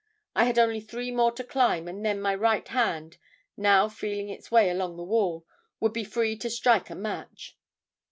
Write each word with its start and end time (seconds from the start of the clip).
I 0.35 0.45
had 0.45 0.57
only 0.57 0.81
three 0.81 1.11
more 1.11 1.31
to 1.33 1.43
climb 1.43 1.87
and 1.87 2.03
then 2.03 2.19
my 2.19 2.33
right 2.33 2.67
hand, 2.67 3.17
now 3.55 3.87
feeling 3.87 4.29
its 4.29 4.49
way 4.49 4.71
along 4.71 4.97
the 4.97 5.03
wall, 5.03 5.45
would 5.79 5.93
be 5.93 6.03
free 6.03 6.35
to 6.37 6.49
strike 6.49 6.89
a 6.89 6.95
match. 6.95 7.55